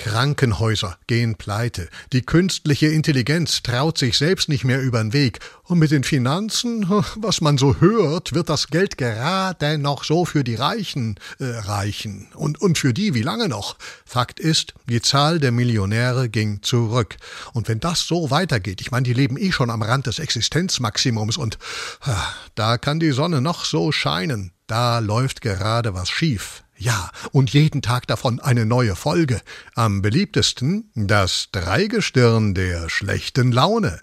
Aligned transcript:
Krankenhäuser 0.00 0.96
gehen 1.06 1.34
pleite, 1.34 1.90
die 2.14 2.22
künstliche 2.22 2.86
Intelligenz 2.86 3.62
traut 3.62 3.98
sich 3.98 4.16
selbst 4.16 4.48
nicht 4.48 4.64
mehr 4.64 4.80
übern 4.80 5.12
Weg, 5.12 5.40
und 5.70 5.78
mit 5.78 5.92
den 5.92 6.02
Finanzen, 6.02 6.84
was 7.16 7.40
man 7.40 7.56
so 7.56 7.76
hört, 7.76 8.34
wird 8.34 8.48
das 8.48 8.68
Geld 8.68 8.98
gerade 8.98 9.78
noch 9.78 10.02
so 10.02 10.24
für 10.24 10.42
die 10.42 10.56
Reichen 10.56 11.20
äh, 11.38 11.44
reichen. 11.44 12.26
Und, 12.34 12.60
und 12.60 12.76
für 12.76 12.92
die 12.92 13.14
wie 13.14 13.22
lange 13.22 13.48
noch? 13.48 13.76
Fakt 14.04 14.40
ist, 14.40 14.74
die 14.88 15.00
Zahl 15.00 15.38
der 15.38 15.52
Millionäre 15.52 16.28
ging 16.28 16.62
zurück. 16.62 17.18
Und 17.52 17.68
wenn 17.68 17.78
das 17.78 18.00
so 18.00 18.32
weitergeht, 18.32 18.80
ich 18.80 18.90
meine, 18.90 19.04
die 19.04 19.12
leben 19.12 19.36
eh 19.36 19.52
schon 19.52 19.70
am 19.70 19.82
Rand 19.82 20.06
des 20.06 20.18
Existenzmaximums 20.18 21.36
und 21.36 21.56
äh, 22.04 22.10
da 22.56 22.76
kann 22.76 22.98
die 22.98 23.12
Sonne 23.12 23.40
noch 23.40 23.64
so 23.64 23.92
scheinen, 23.92 24.52
da 24.66 24.98
läuft 24.98 25.40
gerade 25.40 25.94
was 25.94 26.10
schief. 26.10 26.64
Ja, 26.80 27.10
und 27.32 27.52
jeden 27.52 27.82
Tag 27.82 28.06
davon 28.06 28.40
eine 28.40 28.64
neue 28.64 28.96
Folge. 28.96 29.42
Am 29.74 30.00
beliebtesten 30.00 30.90
das 30.94 31.50
Dreigestirn 31.52 32.54
der 32.54 32.88
schlechten 32.88 33.52
Laune. 33.52 34.00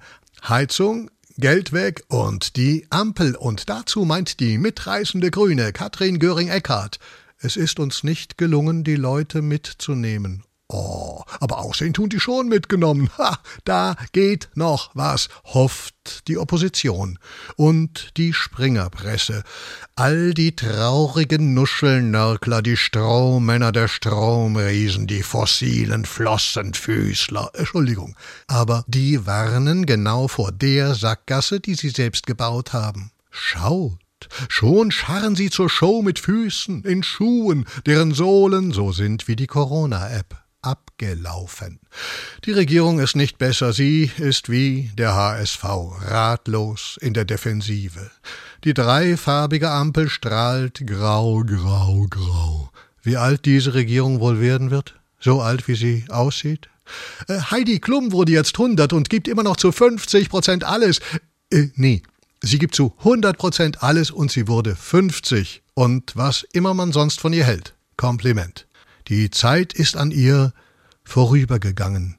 Heizung, 0.47 1.09
Geld 1.39 1.73
weg 1.73 2.03
und 2.07 2.55
die 2.55 2.85
Ampel. 2.91 3.35
Und 3.35 3.67
dazu 3.67 4.05
meint 4.05 4.39
die 4.39 4.59
mitreißende 4.59 5.31
Grüne 5.31 5.73
Katrin 5.73 6.19
Göring-Eckardt. 6.19 6.99
Es 7.39 7.57
ist 7.57 7.79
uns 7.79 8.03
nicht 8.03 8.37
gelungen, 8.37 8.83
die 8.83 8.95
Leute 8.95 9.41
mitzunehmen. 9.41 10.43
Oh, 10.69 11.23
aber 11.39 11.59
Aussehen 11.59 11.93
tun 11.93 12.09
die 12.09 12.19
schon 12.19 12.49
mitgenommen. 12.49 13.09
Ha, 13.17 13.39
da 13.63 13.95
geht 14.11 14.49
noch 14.53 14.91
was, 14.93 15.29
hofft 15.45 16.27
die 16.27 16.37
Opposition. 16.37 17.19
Und 17.55 18.11
die 18.17 18.33
Springerpresse. 18.33 19.43
All 19.95 20.33
die 20.33 20.55
traurigen 20.55 21.53
Nuschelnörkler, 21.53 22.61
die 22.61 22.75
Strohmänner 22.75 23.71
der 23.71 23.87
Stromriesen, 23.87 25.07
die 25.07 25.23
fossilen 25.23 26.05
Flossenfüßler. 26.05 27.51
Entschuldigung. 27.53 28.15
Aber 28.47 28.83
die 28.87 29.25
warnen 29.25 29.85
genau 29.85 30.27
vor 30.27 30.51
der 30.51 30.95
Sackgasse, 30.95 31.61
die 31.61 31.75
sie 31.75 31.89
selbst 31.89 32.27
gebaut 32.27 32.73
haben. 32.73 33.11
Schaut. 33.31 33.97
Schon 34.49 34.91
scharren 34.91 35.35
sie 35.35 35.49
zur 35.49 35.69
Show 35.69 36.01
mit 36.01 36.19
Füßen, 36.19 36.83
in 36.83 37.03
Schuhen, 37.03 37.65
deren 37.85 38.13
Sohlen 38.13 38.71
so 38.71 38.91
sind 38.91 39.27
wie 39.27 39.35
die 39.35 39.47
Corona-App 39.47 40.46
abgelaufen. 40.69 41.79
Die 42.45 42.51
Regierung 42.51 42.99
ist 42.99 43.15
nicht 43.15 43.37
besser, 43.37 43.73
sie 43.73 44.11
ist 44.17 44.49
wie 44.49 44.91
der 44.97 45.15
HSV, 45.15 45.63
ratlos 45.63 46.97
in 47.01 47.13
der 47.13 47.25
Defensive. 47.25 48.11
Die 48.63 48.73
dreifarbige 48.73 49.69
Ampel 49.69 50.09
strahlt 50.09 50.85
grau, 50.85 51.43
grau, 51.45 52.05
grau. 52.09 52.69
Wie 53.01 53.17
alt 53.17 53.45
diese 53.45 53.73
Regierung 53.73 54.19
wohl 54.19 54.41
werden 54.41 54.71
wird? 54.71 54.95
So 55.19 55.41
alt, 55.41 55.67
wie 55.67 55.75
sie 55.75 56.05
aussieht? 56.09 56.69
Äh, 57.27 57.39
Heidi 57.51 57.79
Klum 57.79 58.11
wurde 58.11 58.31
jetzt 58.31 58.57
100 58.57 58.93
und 58.93 59.09
gibt 59.09 59.27
immer 59.27 59.43
noch 59.43 59.57
zu 59.57 59.71
50 59.71 60.29
Prozent 60.29 60.63
alles. 60.63 60.99
Äh, 61.51 61.67
nee, 61.75 62.03
sie 62.41 62.59
gibt 62.59 62.75
zu 62.75 62.93
100 62.99 63.37
Prozent 63.37 63.83
alles 63.83 64.11
und 64.11 64.31
sie 64.31 64.47
wurde 64.47 64.75
50. 64.75 65.63
Und 65.73 66.15
was 66.15 66.45
immer 66.53 66.73
man 66.73 66.91
sonst 66.91 67.19
von 67.19 67.33
ihr 67.33 67.45
hält. 67.45 67.75
Kompliment. 67.97 68.66
Die 69.07 69.29
Zeit 69.29 69.73
ist 69.73 69.95
an 69.95 70.11
ihr 70.11 70.53
vorübergegangen, 71.03 72.17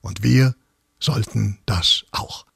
und 0.00 0.22
wir 0.22 0.54
sollten 0.98 1.58
das 1.66 2.04
auch. 2.10 2.46